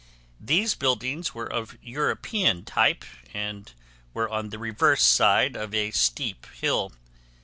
These 0.39 0.73
buildings 0.73 1.35
were 1.35 1.45
of 1.45 1.77
European 1.79 2.65
type 2.65 3.05
and 3.35 3.71
were 4.15 4.27
on 4.27 4.49
the 4.49 4.57
reverse 4.57 5.03
side 5.03 5.55
of 5.55 5.75
a 5.75 5.91
steep 5.91 6.47
hill. 6.59 6.91